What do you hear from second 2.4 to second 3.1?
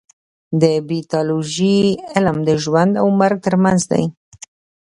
د ژوند او